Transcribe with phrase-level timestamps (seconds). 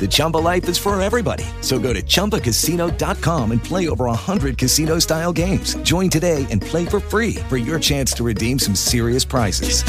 [0.00, 1.44] The Chumba life is for everybody.
[1.60, 5.74] So go to ChumbaCasino.com and play over 100 casino style games.
[5.82, 9.84] Join today and play for free for your chance to redeem some serious prizes.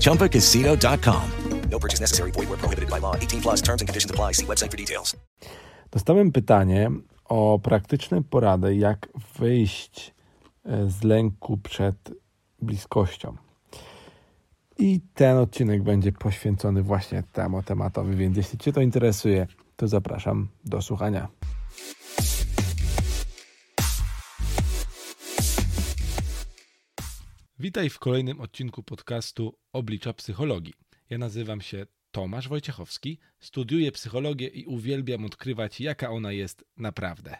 [0.00, 1.30] ChumbaCasino.com.
[1.70, 2.30] No purchase necessary.
[2.30, 3.16] Void where prohibited by law.
[3.16, 4.32] 18 plus terms and conditions apply.
[4.32, 5.16] See website for details.
[5.90, 6.90] Dostałem pytanie
[7.24, 10.14] o praktyczne porady, jak wyjść
[10.86, 11.96] z lęku przed
[12.62, 13.36] bliskością.
[14.78, 19.46] I ten odcinek będzie poświęcony właśnie temu tematowi, więc jeśli Cię to interesuje,
[19.76, 21.28] to zapraszam do słuchania.
[27.58, 30.74] Witaj w kolejnym odcinku podcastu Oblicza Psychologii.
[31.10, 37.36] Ja nazywam się Tomasz Wojciechowski, studiuję psychologię i uwielbiam odkrywać, jaka ona jest naprawdę.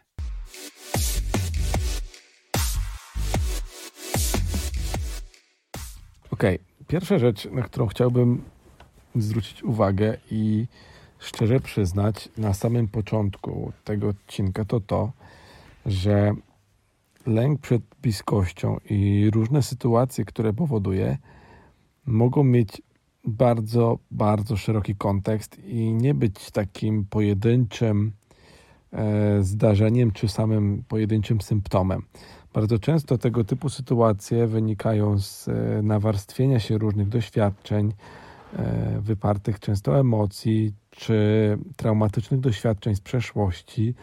[6.30, 6.75] Okej, okay.
[6.86, 8.42] Pierwsza rzecz, na którą chciałbym
[9.14, 10.66] zwrócić uwagę i
[11.18, 15.12] szczerze przyznać na samym początku tego odcinka, to to,
[15.86, 16.34] że
[17.26, 21.18] lęk przed bliskością i różne sytuacje, które powoduje,
[22.06, 22.82] mogą mieć
[23.24, 28.12] bardzo, bardzo szeroki kontekst i nie być takim pojedynczym
[29.40, 32.02] zdarzeniem czy samym pojedynczym symptomem.
[32.56, 37.92] Bardzo często tego typu sytuacje wynikają z e, nawarstwienia się różnych doświadczeń,
[38.56, 43.94] e, wypartych często emocji, czy traumatycznych doświadczeń z przeszłości,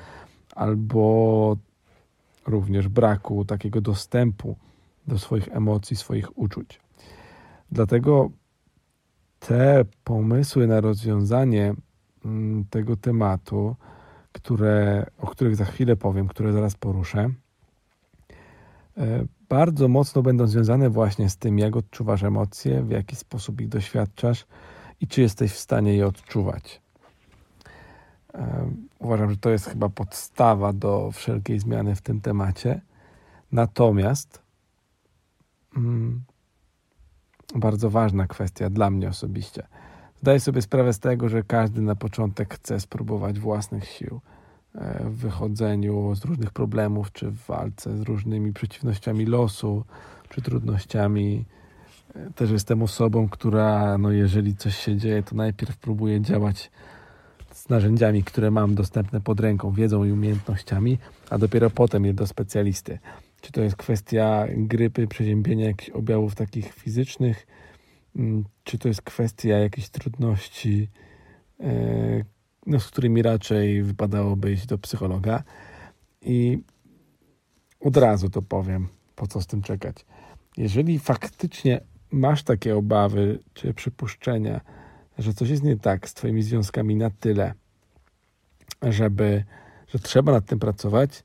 [0.55, 1.57] albo
[2.47, 4.55] również braku takiego dostępu
[5.07, 6.79] do swoich emocji, swoich uczuć.
[7.71, 8.29] Dlatego
[9.39, 11.73] te pomysły na rozwiązanie
[12.25, 13.75] mm, tego tematu,
[14.33, 17.29] które, o których za chwilę powiem, które zaraz poruszę,
[18.97, 23.69] e, bardzo mocno będą związane właśnie z tym, jak odczuwasz emocje, w jaki sposób ich
[23.69, 24.45] doświadczasz
[25.01, 26.81] i czy jesteś w stanie je odczuwać.
[28.33, 32.81] E, uważam, że to jest chyba podstawa do wszelkiej zmiany w tym temacie.
[33.51, 34.41] Natomiast
[35.77, 36.23] mm,
[37.55, 39.67] bardzo ważna kwestia dla mnie osobiście.
[40.23, 44.21] Zdaję sobie sprawę z tego, że każdy na początek chce spróbować własnych sił
[44.75, 49.83] e, w wychodzeniu z różnych problemów, czy w walce z różnymi przeciwnościami losu,
[50.29, 51.45] czy trudnościami.
[52.15, 56.71] E, też jestem osobą, która, no jeżeli coś się dzieje, to najpierw próbuje działać
[57.51, 60.97] z narzędziami, które mam dostępne pod ręką, wiedzą i umiejętnościami,
[61.29, 62.99] a dopiero potem je do specjalisty.
[63.41, 67.47] Czy to jest kwestia grypy, przeziębienia jakichś objawów takich fizycznych,
[68.63, 70.89] czy to jest kwestia jakichś trudności,
[71.59, 72.23] e,
[72.65, 75.43] no, z którymi raczej wypadałoby iść do psychologa.
[76.21, 76.63] I
[77.79, 80.05] od razu to powiem, po co z tym czekać.
[80.57, 81.81] Jeżeli faktycznie
[82.11, 84.61] masz takie obawy czy przypuszczenia,
[85.17, 87.53] że coś jest nie tak z Twoimi związkami na tyle,
[88.81, 89.43] żeby,
[89.87, 91.23] że trzeba nad tym pracować,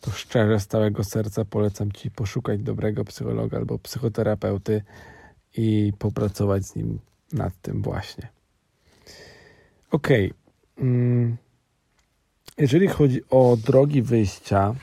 [0.00, 4.82] to szczerze z całego serca polecam Ci poszukać dobrego psychologa albo psychoterapeuty
[5.56, 6.98] i popracować z nim
[7.32, 8.28] nad tym właśnie.
[9.90, 10.08] Ok.
[10.78, 11.36] Mm.
[12.58, 14.74] Jeżeli chodzi o drogi wyjścia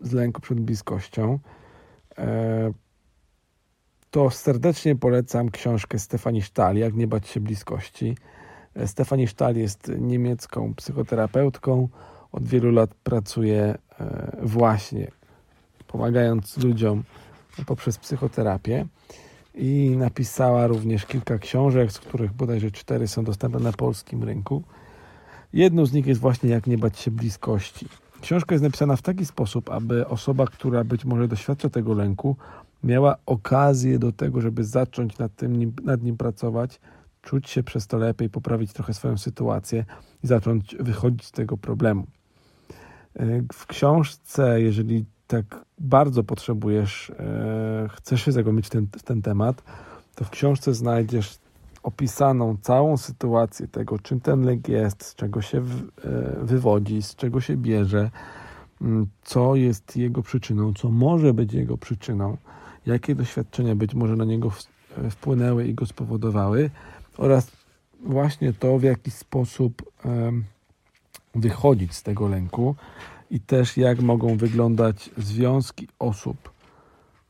[0.00, 1.38] z, lęku przed bliskością,
[2.18, 2.72] e,
[4.10, 8.16] to serdecznie polecam książkę Stefani Sztal, Jak nie bać się bliskości.
[8.74, 11.88] E, Stefani Sztal jest niemiecką psychoterapeutką,
[12.32, 15.10] od wielu lat pracuje e, właśnie
[15.88, 17.02] pomagając ludziom
[17.64, 18.86] poprzez psychoterapię
[19.54, 24.62] i napisała również kilka książek, z których bodajże cztery są dostępne na polskim rynku.
[25.52, 27.86] Jedną z nich jest właśnie Jak nie bać się bliskości.
[28.20, 32.36] Książka jest napisana w taki sposób, aby osoba, która być może doświadcza tego lęku,
[32.84, 36.80] miała okazję do tego, żeby zacząć nad, tym, nad nim pracować,
[37.22, 39.84] czuć się przez to lepiej, poprawić trochę swoją sytuację
[40.24, 42.06] i zacząć wychodzić z tego problemu.
[43.14, 49.62] E, w książce, jeżeli tak bardzo potrzebujesz, e, chcesz się zagłębić ten, ten temat,
[50.14, 51.38] to w książce znajdziesz
[51.82, 55.62] opisaną całą sytuację tego, czym ten lek jest, z czego się
[56.42, 58.10] wywodzi, z czego się bierze,
[58.80, 62.36] mm, co jest jego przyczyną, co może być jego przyczyną,
[62.86, 64.50] jakie doświadczenia być może na niego
[65.10, 66.70] wpłynęły i go spowodowały
[67.16, 67.50] oraz
[68.00, 69.92] właśnie to, w jaki sposób
[71.34, 72.74] wychodzić z tego lęku
[73.30, 76.50] i też jak mogą wyglądać związki osób,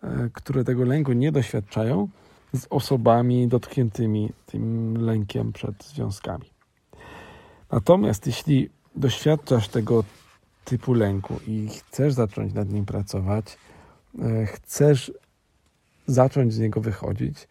[0.03, 2.09] e, które tego lęku nie doświadczają,
[2.55, 6.50] z osobami dotkniętymi tym lękiem przed związkami.
[7.73, 10.05] Natomiast jeśli doświadczasz tego
[10.65, 13.59] typu lęku i chcesz zacząć nad nim pracować,
[14.19, 15.12] e, chcesz
[16.06, 17.49] zacząć z niego wychodzić,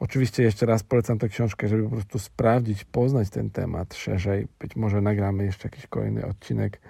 [0.00, 4.48] Oczywiście jeszcze raz polecam tę książkę, żeby po prostu sprawdzić, poznać ten temat szerzej.
[4.60, 6.80] Być może nagramy jeszcze jakiś kolejny odcinek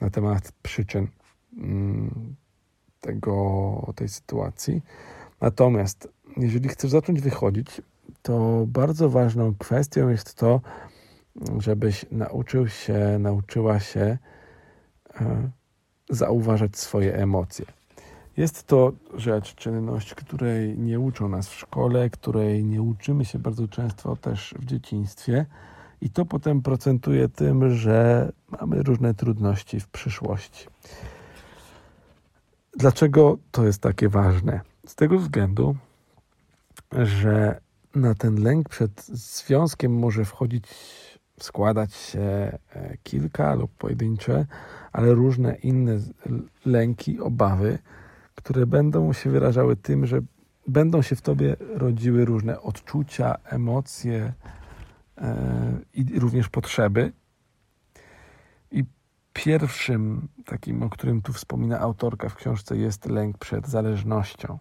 [0.00, 1.06] na temat przyczyn
[1.58, 2.34] mm,
[3.00, 4.82] tego, tej sytuacji.
[5.40, 7.82] Natomiast jeżeli chcesz zacząć wychodzić,
[8.22, 10.60] to bardzo ważną kwestią jest to,
[11.58, 14.18] żebyś nauczył się, nauczyła się
[15.20, 15.50] e,
[16.10, 17.66] zauważać swoje emocje.
[18.36, 23.68] Jest to rzecz, czynność, której nie uczą nas w szkole, której nie uczymy się bardzo
[23.68, 25.46] często też w dzieciństwie,
[26.00, 30.66] i to potem procentuje tym, że mamy różne trudności w przyszłości.
[32.76, 34.60] Dlaczego to jest takie ważne?
[34.86, 35.76] Z tego względu,
[36.92, 37.60] że
[37.94, 40.64] na ten lęk przed związkiem może wchodzić,
[41.40, 42.58] składać się e,
[43.02, 44.46] kilka lub pojedyncze,
[44.92, 45.98] ale różne inne
[46.66, 47.78] lęki, obawy,
[48.34, 50.20] które będą się wyrażały tym, że
[50.68, 54.32] będą się w tobie rodziły różne odczucia, emocje
[55.94, 57.12] i również potrzeby.
[58.70, 58.84] I
[59.32, 64.58] pierwszym takim, o którym tu wspomina autorka w książce, jest lęk przed zależnością.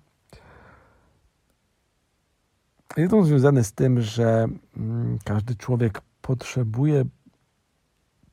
[2.97, 4.47] Jest on związany z tym, że
[4.77, 7.05] mm, każdy człowiek potrzebuje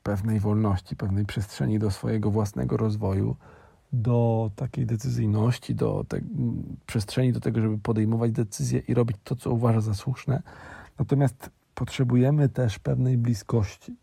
[0.03, 3.35] pewnej wolności, pewnej przestrzeni do swojego własnego rozwoju
[3.93, 6.21] do takiej decyzyjności, do te,
[6.85, 10.41] przestrzeni do tego, żeby podejmować decyzje i robić to, co uważa za słuszne.
[10.99, 11.49] Natomiast
[11.83, 13.95] potrzebujemy też pewnej bliskości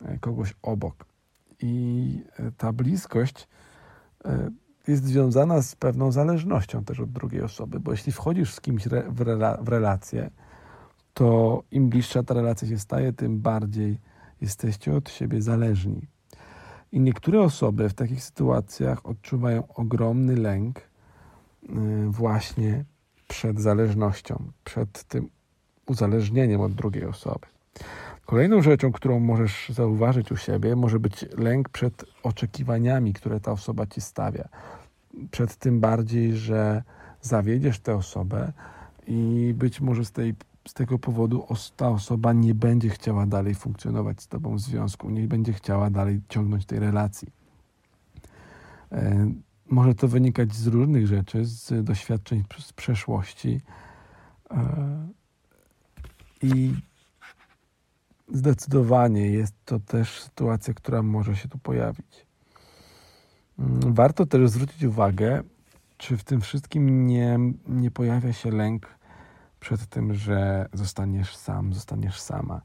[0.00, 1.06] e, kogoś obok.
[1.60, 3.48] I e, ta bliskość
[4.24, 4.50] e,
[4.88, 9.20] jest związana z pewną zależnością też od drugiej osoby, bo jeśli wchodzisz z kimś w,
[9.20, 10.30] rela w relację,
[11.14, 13.98] to im bliższa ta relacja się staje, tym bardziej
[14.40, 16.06] jesteście od siebie zależni.
[16.92, 20.80] I niektóre osoby w takich sytuacjach odczuwają ogromny lęk
[22.06, 22.84] właśnie
[23.28, 25.35] przed zależnością, przed tym
[25.86, 27.46] uzależnieniem od drugiej osoby.
[28.26, 33.86] Kolejną rzeczą, którą możesz zauważyć u siebie, może być lęk przed oczekiwaniami, które ta osoba
[33.86, 34.48] ci stawia.
[35.30, 36.82] Przed tym bardziej, że
[37.20, 38.52] zawiedziesz tę osobę
[39.06, 40.34] i być może z tej
[40.68, 41.46] z tego powodu
[41.76, 46.20] ta osoba nie będzie chciała dalej funkcjonować z Tobą w związku, nie będzie chciała dalej
[46.28, 47.28] ciągnąć tej relacji.
[48.92, 49.30] E,
[49.70, 53.60] może to wynikać z różnych rzeczy, z doświadczeń z przeszłości
[54.50, 55.08] e,
[56.42, 56.74] i
[58.28, 62.26] zdecydowanie jest to też sytuacja, która może się tu pojawić.
[63.58, 65.42] Mm, warto też zwrócić uwagę,
[65.96, 67.38] czy w tym wszystkim nie,
[67.68, 68.86] nie pojawia się lęk
[69.60, 72.60] przed tym, że zostaniesz sam, zostaniesz sama,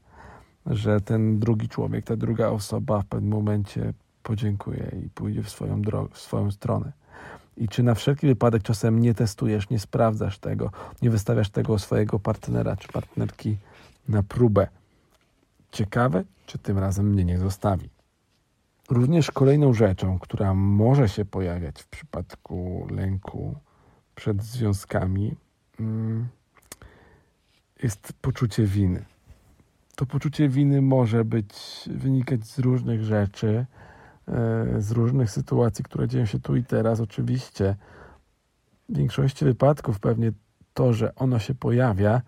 [0.66, 3.92] że ten drugi człowiek, ta druga osoba w pewnym momencie
[4.22, 6.92] podziękuje i pójdzie w swoją drogę, w swoją stronę.
[7.56, 10.70] I czy na wszelki wypadek czasem nie testujesz, nie sprawdzasz tego,
[11.02, 13.56] nie wystawiasz tego swojego partnera czy partnerki
[14.08, 14.68] na próbę.
[15.72, 17.88] Ciekawe, czy tym razem mnie nie zostawi.
[18.90, 23.54] Również kolejną rzeczą, która może się pojawiać w przypadku lęku
[24.14, 25.36] przed związkami,
[25.80, 26.28] mm,
[27.82, 29.04] jest poczucie winy.
[29.96, 31.54] To poczucie winy może być,
[31.86, 33.66] wynikać z różnych rzeczy,
[34.78, 37.00] z różnych sytuacji, które dzieją się tu i teraz.
[37.00, 37.76] Oczywiście
[38.88, 40.32] w większości wypadków pewnie
[40.74, 42.22] to, że ono się pojawia,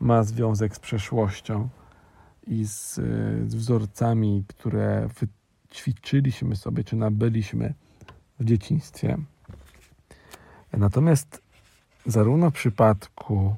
[0.00, 1.68] ma związek z przeszłością
[2.46, 2.94] i z,
[3.50, 5.08] z wzorcami, które
[5.68, 7.74] wyćwiczyliśmy sobie, czy nabyliśmy
[8.40, 9.18] w dzieciństwie.
[10.72, 11.42] Natomiast
[12.06, 13.56] zarówno w przypadku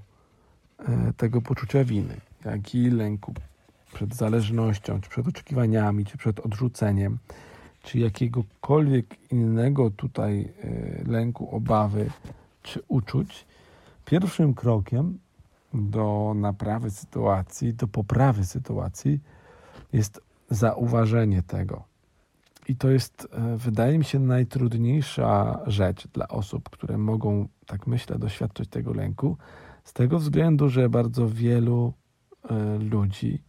[0.88, 3.34] E, tego poczucia winy, jak i lęku
[3.94, 7.18] przed zależnością, czy przed oczekiwaniami, czy przed odrzuceniem,
[7.82, 12.10] czy jakiegokolwiek innego tutaj e, lęku, obawy,
[12.62, 13.46] czy uczuć,
[14.04, 15.18] pierwszym krokiem
[15.74, 19.20] do naprawy sytuacji, do poprawy sytuacji
[19.92, 20.20] jest
[20.50, 21.84] zauważenie tego.
[22.68, 28.18] I to jest, e, wydaje mi się, najtrudniejsza rzecz dla osób, które mogą, tak myślę,
[28.18, 29.36] doświadczać tego lęku,
[29.84, 31.92] z tego względu, że bardzo wielu
[32.50, 33.42] e, ludzi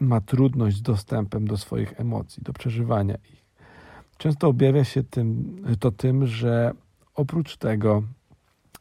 [0.00, 3.44] ma trudność z dostępem do swoich emocji, do przeżywania ich.
[4.18, 6.72] Często objawia się tym, to tym, że
[7.14, 8.02] oprócz tego,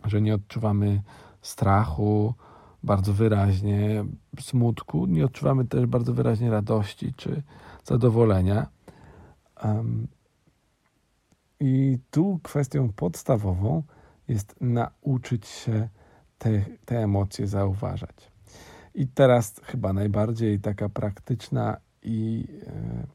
[0.06, 1.02] że nie odczuwamy
[1.42, 2.34] strachu
[2.84, 4.06] bardzo wyraźnie,
[4.40, 7.42] smutku, nie odczuwamy też bardzo wyraźnie radości czy
[7.84, 8.68] zadowolenia.
[9.64, 10.08] Um,
[11.60, 13.84] I tu kwestią podstawową
[14.28, 15.90] jest nauczyć się
[16.38, 18.33] te, te emocje zauważać.
[18.96, 23.08] I teraz chyba najbardziej taka praktyczna i e,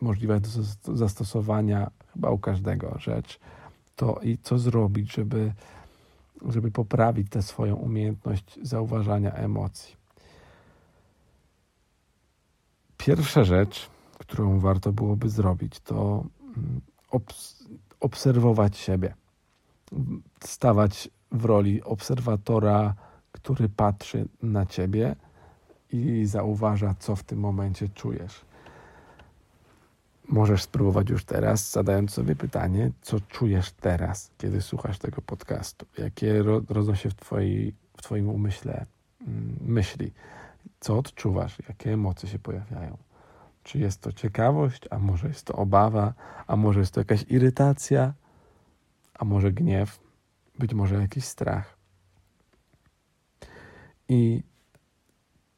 [0.00, 0.48] możliwa do
[0.96, 3.40] zastosowania chyba u każdego rzecz,
[3.96, 5.52] to i co zrobić, żeby,
[6.48, 9.96] żeby poprawić tę swoją umiejętność zauważania emocji.
[12.96, 16.24] Pierwsza rzecz, którą warto byłoby zrobić, to
[16.56, 16.80] mm,
[17.10, 17.64] obs
[18.00, 19.14] obserwować siebie,
[20.40, 22.94] stawać w roli obserwatora,
[23.44, 25.16] który patrzy na ciebie
[25.92, 28.44] i zauważa, co w tym momencie czujesz.
[30.28, 35.86] Możesz spróbować już teraz, zadając sobie pytanie, co czujesz teraz, kiedy słuchasz tego podcastu.
[35.98, 37.14] Jakie rodzą się w,
[37.96, 38.86] w Twoim umyśle
[39.20, 40.12] mm, myśli?
[40.80, 41.58] Co odczuwasz?
[41.68, 42.98] Jakie emocje się pojawiają?
[43.62, 46.14] Czy jest to ciekawość, a może jest to obawa,
[46.46, 48.14] a może jest to jakaś irytacja,
[49.14, 50.00] a może gniew,
[50.58, 51.73] być może jakiś strach.
[54.08, 54.42] I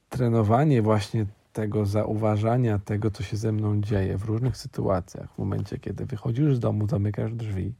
[0.08, 5.78] trenowanie właśnie tego zauważania tego, co się ze mną dzieje w różnych sytuacjach, w momencie,
[5.78, 7.74] kiedy wychodzisz z domu, zamykasz drzwi,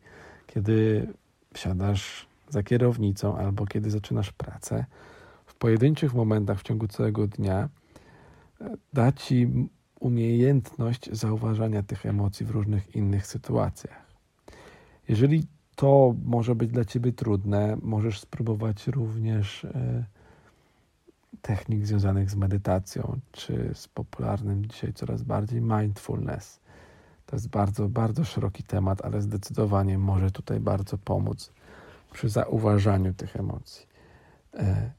[0.47, 1.09] kiedy
[1.55, 4.85] siadasz za kierownicą albo kiedy zaczynasz pracę,
[5.47, 7.69] w pojedynczych momentach w ciągu całego dnia
[8.93, 9.69] da ci
[10.01, 14.07] umiejętność zauważania tych emocji w różnych innych sytuacjach.
[15.09, 15.47] Jeżeli
[15.77, 19.67] to może być dla ciebie trudne, możesz spróbować również.
[19.75, 20.16] Yy,
[21.47, 26.61] technik związanych z medytacją, czy z popularnym dzisiaj coraz bardziej mindfulness.
[27.27, 31.53] To jest bardzo, bardzo szeroki temat, ale zdecydowanie może tutaj bardzo pomóc
[32.13, 33.87] przy zauważaniu tych emocji.
[34.55, 34.91] E,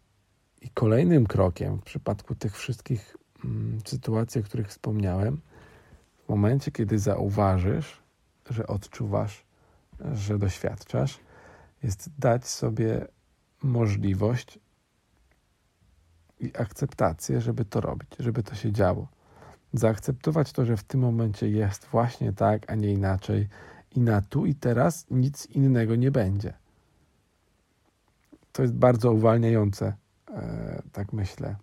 [0.61, 5.41] I kolejnym krokiem w przypadku tych wszystkich mm, sytuacji, o których wspomniałem,
[6.25, 8.01] w momencie, kiedy zauważysz,
[8.49, 9.43] że odczuwasz,
[10.13, 11.19] że doświadczasz,
[11.83, 13.07] jest dać sobie
[13.63, 14.59] możliwość
[16.39, 19.07] i akceptację, żeby to robić, żeby to się działo.
[19.73, 23.47] Zaakceptować to, że w tym momencie jest właśnie tak, a nie inaczej,
[23.95, 26.53] i na tu i teraz nic innego nie będzie.
[28.51, 29.93] To jest bardzo uwalniające,
[30.33, 31.55] e, tak myślę.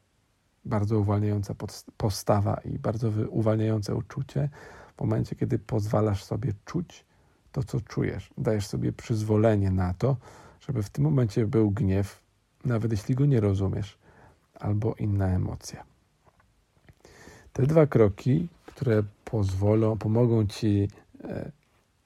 [0.65, 1.55] Bardzo uwalniająca
[1.97, 4.49] postawa i bardzo uwalniające uczucie
[4.97, 7.05] w momencie, kiedy pozwalasz sobie czuć
[7.53, 8.31] to, co czujesz.
[8.39, 10.17] Dajesz sobie przyzwolenie na to,
[10.61, 12.23] żeby w tym momencie był gniew,
[12.65, 13.99] nawet jeśli go nie rozumiesz
[14.61, 15.85] albo inna emocja.
[17.53, 20.89] Te dwa kroki, które pozwolą, pomogą ci
[21.25, 21.51] e,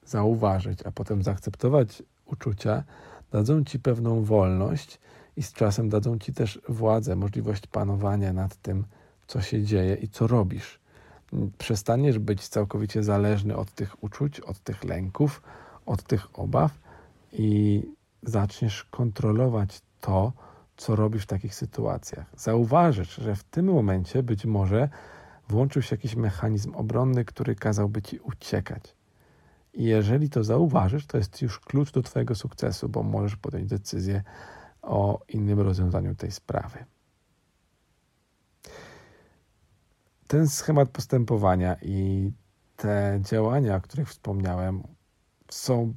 [0.05, 2.83] zauważyć, a potem zaakceptować uczucia,
[3.31, 4.99] dadzą ci pewną wolność
[5.37, 8.85] i z czasem dadzą ci też władzę, możliwość panowania nad tym,
[9.27, 10.79] co się dzieje i co robisz.
[11.57, 15.41] Przestaniesz być całkowicie zależny od tych uczuć, od tych lęków,
[15.85, 16.71] od tych obaw
[17.33, 17.83] i
[18.23, 20.33] zaczniesz kontrolować to,
[20.79, 22.25] co robisz w takich sytuacjach.
[22.37, 24.89] Zauważysz, że w tym momencie być może
[25.49, 28.95] włączył się jakiś mechanizm obronny, który kazałby ci uciekać.
[29.73, 34.23] I jeżeli to zauważysz, to jest już klucz do Twojego sukcesu, bo możesz podjąć decyzję
[34.81, 36.85] o innym rozwiązaniu tej sprawy.
[40.27, 42.31] Ten schemat postępowania i
[42.75, 44.83] te działania, o których wspomniałem,
[45.49, 45.93] są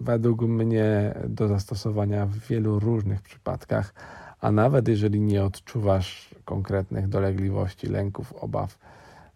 [0.00, 3.94] według mnie do zastosowania w wielu różnych przypadkach,
[4.40, 8.78] a nawet jeżeli nie odczuwasz konkretnych dolegliwości, lęków, obaw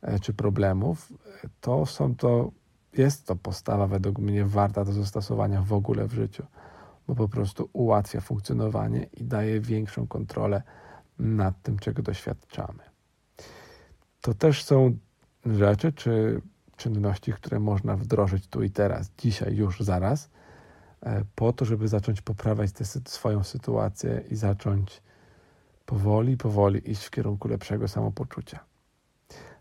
[0.03, 1.13] e, czy problemów,
[1.61, 2.51] to są to,
[2.97, 6.47] jest to postawa według mnie warta do zastosowania w ogóle w życiu,
[7.09, 10.63] bo po prostu ułatwia funkcjonowanie i daje większą kontrolę
[11.19, 12.83] nad tym, czego doświadczamy.
[14.21, 14.97] To też są
[15.47, 16.41] rzeczy czy
[16.77, 20.31] czynności, które można wdrożyć tu i teraz, dzisiaj, już, zaraz
[21.35, 25.03] po to, żeby zacząć poprawiać tę swoją sytuację i zacząć
[25.87, 28.59] powoli, powoli iść w kierunku lepszego samopoczucia.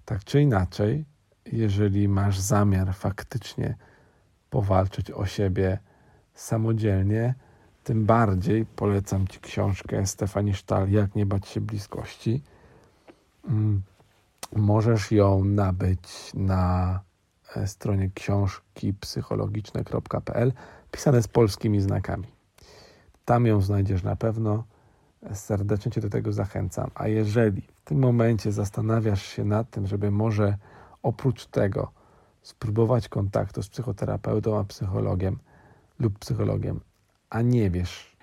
[0.06, 1.06] Tak czy inaczej,
[1.46, 3.76] jeżeli masz zamiar faktycznie
[4.50, 5.80] powalczyć o siebie
[6.34, 7.36] samodzielnie,
[7.84, 12.44] tym bardziej polecam Ci książkę Stefani Sztal Jak nie bać się bliskości.
[13.48, 13.82] Mm,
[14.56, 17.00] możesz ją nabyć na
[17.56, 20.54] e, stronie książki psychologiczne.pl
[20.92, 22.28] pisane z polskimi znakami.
[23.26, 24.64] Tam ją znajdziesz na pewno
[25.34, 26.92] serdecznie Cię do tego zachęcam.
[26.96, 30.58] A jeżeli w tym momencie zastanawiasz się nad tym, żeby może
[31.04, 31.92] oprócz tego
[32.42, 35.40] spróbować kontaktu z psychoterapeutą, a psychologiem
[36.00, 36.80] lub psychologiem,
[37.30, 38.18] a nie wiesz,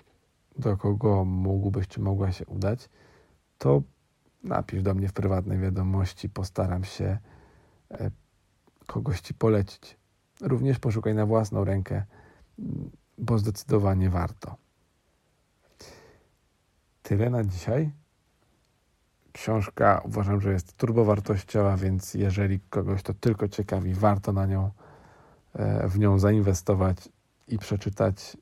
[0.57, 2.89] do kogo mógłbyś czy mogła się udać,
[3.57, 3.81] to
[4.43, 7.17] napisz do mnie w prywatnej wiadomości, postaram się
[7.91, 8.11] e,
[8.87, 9.97] kogoś Ci polecić.
[10.41, 12.03] Również poszukaj na własną rękę,
[13.17, 14.55] bo zdecydowanie warto.
[17.03, 17.91] Tyle na dzisiaj.
[19.31, 24.71] Książka uważam, że jest turbowartościowa, więc jeżeli kogoś to tylko ciekawi, warto na nią,
[25.53, 27.09] e, w nią zainwestować
[27.47, 28.37] i przeczytać.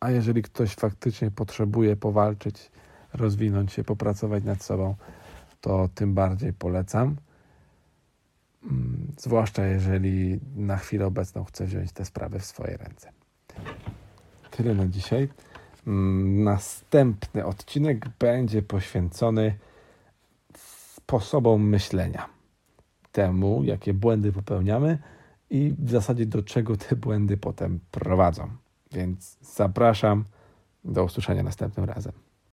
[0.00, 2.70] A jeżeli ktoś faktycznie potrzebuje powalczyć,
[3.12, 4.94] rozwinąć się, popracować nad sobą,
[5.60, 7.16] to tym bardziej polecam.
[8.62, 13.19] Mm, zwłaszcza jeżeli na chwilę obecną chce wziąć te sprawy w swoje ręce.
[14.60, 15.28] Tyle na dzisiaj.
[15.86, 19.58] Mm, następny odcinek będzie poświęcony
[20.56, 22.28] sposobom myślenia.
[23.12, 24.98] Temu, jakie błędy popełniamy
[25.50, 28.50] i w zasadzie do czego te błędy potem prowadzą.
[28.92, 30.24] Więc zapraszam.
[30.84, 32.12] Do usłyszenia następnym razem.